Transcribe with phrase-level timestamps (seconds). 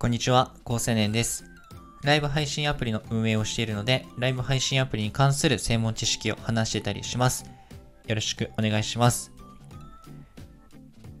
[0.00, 1.44] こんにちは、高青年です。
[2.04, 7.44] ライブ配信アプリの運営をしているので、ライブ配信アプリに関する専門知識を話してたりします。
[8.06, 9.30] よろしくお願いします。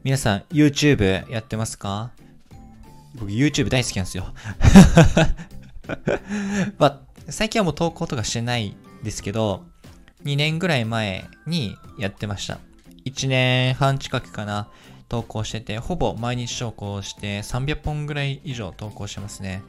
[0.02, 2.12] 皆さん、YouTube やってますか？
[3.16, 4.32] 僕 YouTube 大好きなんですよ。
[6.78, 8.74] まあ、最近はもう投稿とかしてない
[9.04, 9.62] ですけど、
[10.24, 12.58] 2年ぐらい前にやってました。
[13.04, 14.70] 1年半近くかな、
[15.10, 19.62] 投稿してて、ほぼ毎日投稿して300本ぐらい以上投稿してますね。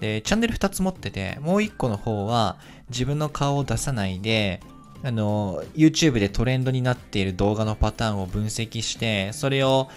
[0.00, 2.56] で、チャンネル2つ持ってて、もう1個の方は
[2.88, 4.60] 自分の顔を出さないで、
[5.04, 9.88] あの、YouTube でトレンドになっている動画のパターンを分析して、それを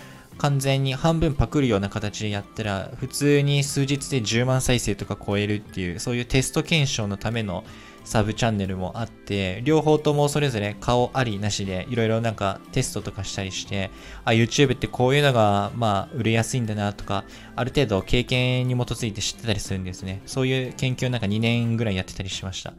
[0.42, 7.64] 完全に半分パクるような形でやったら、普通に数日で10万再生とか超えるっていう、そういうテスト検証のための
[8.06, 13.92] サブチャンネルもあって、両方ともそれぞれ顔ありなしで、いろいろなんかテストとかしたりして、
[14.26, 17.24] あ、YouTube ってこういうのが、まあ、売れやすいんだなとか、
[17.56, 20.24] ある程度経験に基づいて知ってたりするんですね。
[20.26, 22.74] そういう研究をなんか2年ぐらいやってたりしました。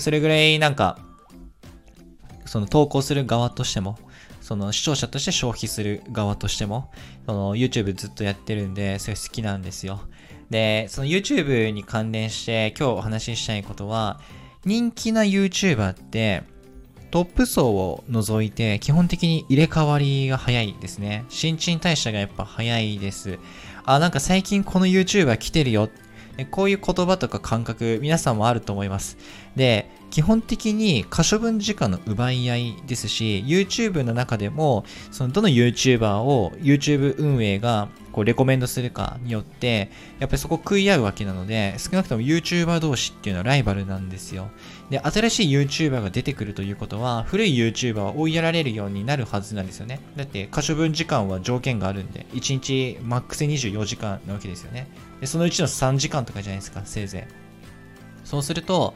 [0.00, 0.98] それぐらいなんか、
[2.46, 3.96] その投稿する側としても、
[4.46, 6.92] その視聴者として消費する側としても、
[7.26, 10.02] その YouTube ずっとやってるんで、それ好きなんですよ。
[10.50, 14.20] で、その YouTube に関連して今日お話ししたいことは、
[14.64, 16.44] 人気な YouTuber って、
[17.10, 21.24] トップ層を除いて基本的に入れ替わりが早いですね。
[21.28, 23.40] 新陳代謝がやっぱ早いです。
[23.84, 25.86] あ、なんか最近この YouTuber 来てるよ。
[25.86, 25.92] で
[26.44, 29.16] こういう言葉とか感覚、皆さんもあると思います。
[29.56, 44.48] で、基本的に可処分時間の奪い合いですし、YouTube の中でも、そのどの YouTuber を YouTube 運営がこうレコメンドするかによって、やっぱりそこ食い合うわけなので、少なくとも YouTuber 同士っていうのはライバルなんですよ。
[44.88, 50.00] で、新しい YouTuber が出てくるということは、古い YouTuber は追いやられるようになるはずなんですよね。
[50.16, 54.88] だって、可処分時間は条件があるんで、1日マックス24時間なわけですよね。
[55.20, 57.34] で、そのうちの3時間とかじゃないですか、せいぜい。
[58.24, 58.94] そうすると、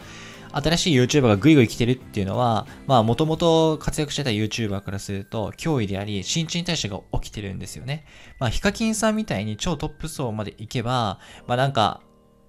[0.53, 8.05] 新しい YouTuber がグイグイ来てるっていうのは、まあ、もともと活躍してた YouTuber からすると、脅威であり、新陳代謝が起きてるんですよね。
[8.39, 12.01] まあ、ヒカキンさんみたいに超トップ層まで行けば、まあなんか、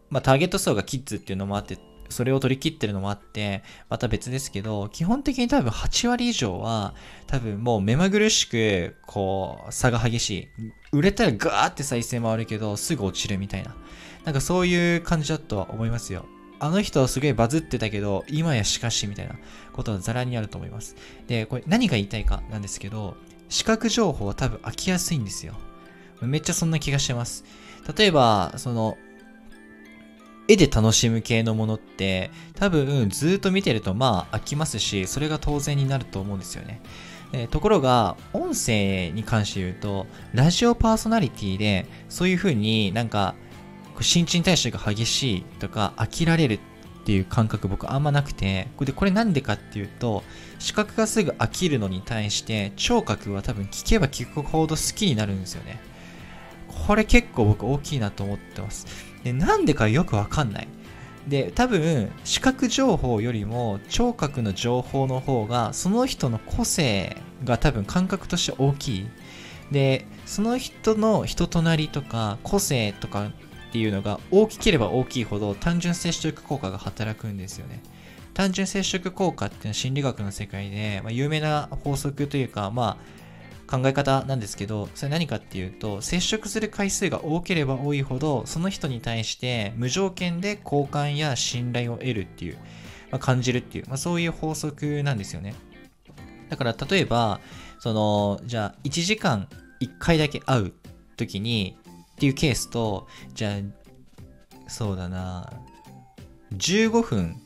[0.09, 1.77] まあターゲット層がキッズっていうのもあって、
[2.09, 6.93] それを取り切ってるのもあって、また別ですけど、基本的に多分8割以上は、
[7.27, 10.47] 多分もう目まぐるしく、こう、差が激しい。
[10.91, 13.75] 売れたらガーって再生回るけど、すぐ落ちるみたいな。
[14.25, 16.25] なんかそういう感じだとは思いますよ。
[16.63, 19.33] あの人はすげえバズってたけど、今やしかしみたいな
[19.73, 20.95] ことはザラにあると思います。
[21.25, 23.17] で、これ何が言いたいかなんですけど、
[23.49, 25.55] 視覚情報は多分飽きやすいんですよ。
[26.21, 27.45] めっちゃそんな気がしてます。
[27.97, 28.95] 例えば、その、
[30.47, 36.79] 絵で楽しむ系のものって、多分ずっと見てるとまあ飽きますし、それが当然になると思うんですよね。
[37.33, 43.33] えところが、音声に関して言うと、ラジオパーソナリティで、そういう風になんか、
[44.01, 46.59] 新陳代謝が激しいとか、飽きられるっ
[47.03, 50.23] ていう感覚僕あんまなくて、これでこれなんでかっていうと、
[50.59, 55.79] 視覚がすぐ飽きるのに対して、聴覚は多分聞けば聞くほど好きになるんですよね。
[56.67, 58.85] これ結構僕大きいなと思ってます。
[59.23, 60.67] で、なんでかよくわかんない。
[61.27, 69.07] で、多分、視覚情報よりも聴覚の情報の方が、その人の個性が多分感覚として大きい。
[69.71, 73.31] で、その人の人となりとか個性とか
[73.71, 77.81] っていうのが大きければ大きいほど単純接触効果が働くんですよね。
[78.33, 82.97] 単純接触効果っていうのは心理学の世界で、まあ、有名な法則というか、ま
[83.67, 92.57] あ、考え方なんですけど、それ何かっていうと、接触する回数が多ければ多いほど、その人に対して無条件で好感や信頼を得るっていう、
[93.09, 95.55] まあ、感じるっていう、まあ、そういう法則なんですよね。
[96.49, 97.39] だから例えば、
[97.79, 99.47] その、じゃあ1時間
[99.81, 100.73] 1回だけ会う
[101.15, 101.77] 時に
[102.21, 103.53] っていうケースと、じゃあ、
[104.67, 105.51] そうだな、
[106.53, 107.41] 15分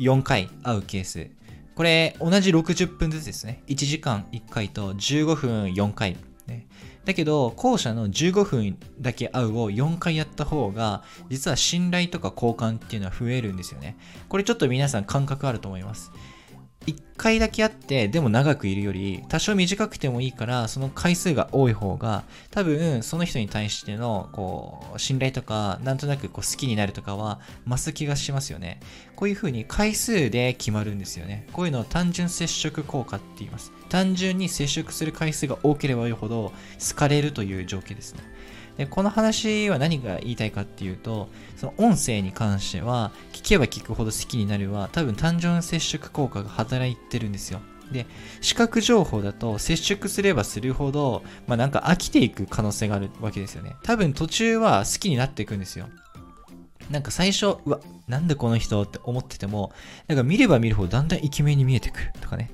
[0.00, 1.30] 4回会うケース。
[1.76, 3.62] これ、同じ60分ずつですね。
[3.68, 6.16] 1時間1回と15分4回。
[6.48, 6.66] ね、
[7.04, 13.96] だけど、後者の15分だけ会うを4回やった方が、実は信頼とか交換っていうのは増えるんですよね。
[14.28, 16.10] これちょっと皆さん感覚あると思います。
[16.88, 28.80] 1回だけ会って、でも長くいるより、多少短くてもいいから、その回数が多い方が、多分、その人に対しての、こう、信頼とか、なんとなくこう好きになるとかは、増す気がしますよね。
[29.16, 31.46] こういう風に回数で決まるんですよね。
[31.52, 33.72] こういうのを単純接触効果って言います。
[33.88, 38.20] 単純に接触する回数が多ければ多いほど、好かれるという条件ですね。
[38.78, 47.60] で、この話は何が言いたいかっていうと、その音声に関しては、聞けば聞くほど好きになるは、多分単純接触効果が働いてるんですよ。
[47.92, 48.06] で、
[48.40, 53.74] 視覚情報だと接触すればするほど、まあなんか飽きていく可能性があるわけですよね。
[53.82, 55.88] 多分途中は好きになっていくんですよ。
[56.88, 59.72] なんか最初、うわ、なんでこの人って思ってても、
[60.06, 62.50] なんか見れば見るほどだんだんイケメンに見えてくるとかね。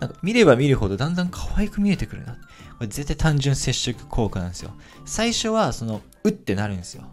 [0.00, 2.34] なんか見れば見るほどだんだん可愛く見えてくるな。
[2.34, 2.38] こ
[2.80, 4.72] れ絶対単純接触効果なんですよ。
[5.04, 7.04] 最初はその、うってなるんですよ。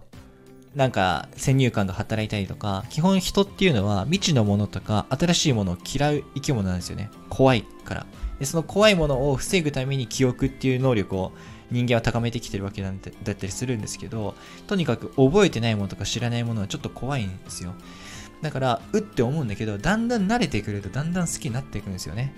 [0.76, 7.10] なんか先入観が働いたりとか、基本人っていうのは未知のものとか新しいものを嫌う生き物なんですよね。
[7.30, 8.06] 怖いから。
[8.40, 11.32] で、その怖いものを防ぐために記憶っていう能力を
[11.70, 14.36] 人間は高めてきてるわけなんだったりするんですけど、
[14.68, 17.74] とにかく覚えてないものとか知らないものはちょっと怖いんですよ。
[18.44, 22.36] だから、うって思うんだけど、だんだん慣れてくるとだんだん好きになっていくんですよね。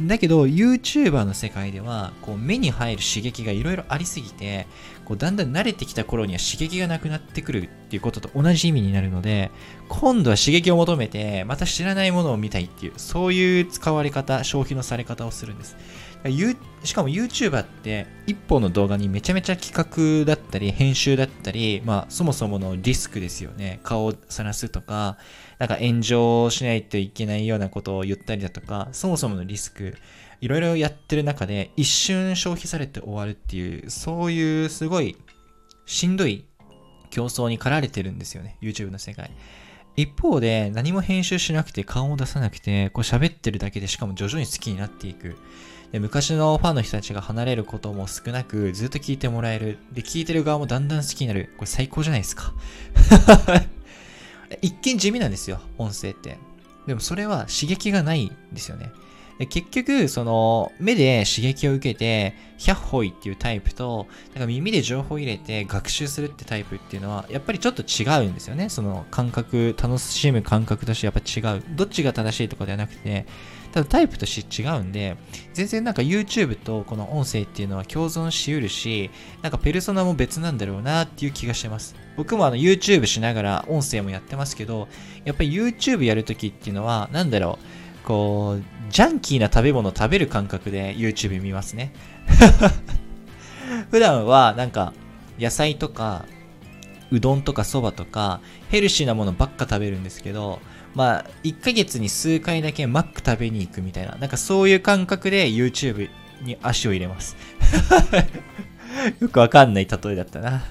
[0.00, 4.68] だけど、YouTuber の世界では、こう、目に入る刺激がいろいろありすぎて、
[5.04, 9.50] こう、だんだん慣れてきた頃には刺激がなくなってくるっていうことと同じ意味になるので、
[9.88, 15.76] 今度は刺激を求めて、また知らないものを見たいっていう、そういう使われ方、消費のされ方をするんです。
[16.84, 23.80] しかも YouTuber って一本の動画にめちゃめちゃ企画だったり編集だったり、まあそもそものリスクですよね。
[23.82, 25.16] 顔を晒すとか、
[25.58, 29.96] なんか炎上しないといけないようなことを言ったりだとか、そもそものリスク、
[30.40, 35.16] いろいろやってる中で一瞬消費されて終わるっていう、そういうすごい
[35.86, 36.44] しんどい
[37.10, 38.56] 競争に駆られてるんですよね。
[38.60, 39.30] YouTube の世界。
[39.96, 45.36] 一方で何も編集しなくて顔を出さなくて、こう喋ってるだけでしかも徐々に好きになっていく。
[45.92, 49.78] で昔のファンの人たちが離れることも少なく、ずっと聞いてもらえる。
[49.92, 51.50] で、聞いてる側もだんだん好きになる。
[51.56, 52.52] これ最高じゃないですか。
[54.60, 56.38] 一見地味なんですよ、音声って。
[56.86, 58.90] でもそれは刺激がないんですよね。
[59.46, 68.68] 結局、その、目で刺激を受けて、100歩いっていうタイプと、なんか耳で情報を入れて学習するってタイプっていうのは、やっぱりちょっと違うんですよね。
[68.68, 71.62] その感覚、楽しむ感覚としてやっぱ違う。
[71.76, 73.26] どっちが正しいとかではなくて、
[73.78, 75.16] ただタイプとして違うんで、
[75.52, 79.10] 全然なんか YouTube とこの音声っていうのは共存しうるし、
[79.42, 81.94] なんかペルソナも別なんだろうなっていう気がしてます。
[82.16, 84.88] 僕もあの YouTube しながら音声もやってますけど、
[85.24, 87.58] やっぱり YouTube やるときっていうのは、なんだろ
[88.02, 91.92] う、こう、ジャンキーな食べ物食べる感覚で YouTube 見ますね。
[93.92, 94.92] 普段はなんか
[95.38, 96.24] 野菜とか
[97.10, 100.60] うどんとかそばとかヘルシーなものばっか食べるんですけど、
[100.94, 106.10] まあ、1ヶ月に数回だけマック食べに行くみたいな、なんかそういう感覚で YouTube
[106.42, 107.36] に足を入れます。
[109.20, 110.64] よくわかんない例えだったな。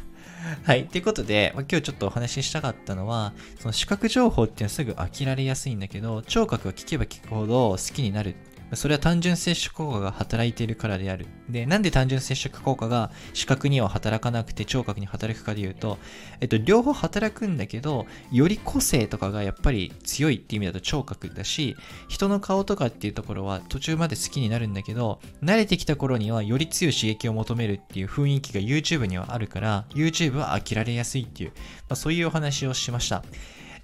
[0.63, 0.86] はい。
[0.86, 8.36] ということで、ま、今日ちょっとお話ししたかったのは、その視覚情報っていうのはすぐ飽きられやすいんだけど、聴覚は聞けば聞くほど好きになる
[8.74, 11.25] それは単純接触効果が働いているからである。
[11.50, 15.98] で、なんで単純接触効果が視覚には働かなくて聴覚に働くかで言うと、
[16.42, 21.75] えっと、両方働くんだけど、より個性とかがやっぱり強いっていう意味だと聴覚だし、
[22.10, 33.24] 人の顔とかっていうところは途中まで好きになるんだけど、慣れてきた頃にはより強い刺激を求めるっていう雰囲気が YouTube にはあるから、YouTube は飽きられやすいっていう、まあ、そういうお話をしました。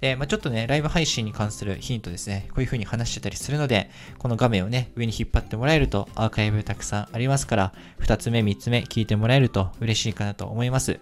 [0.00, 10.98] で、まあ、ちょっとね、ライブ配信に関するヒントですね、こういう風に話してたりするので、この画面をね、上に引っ張ってもらえるとアーカイブたくさんありますから、2つ目、3つ目聞いてもらえると嬉しいかなと思います。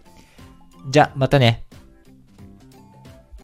[0.91, 1.65] じゃ、またね。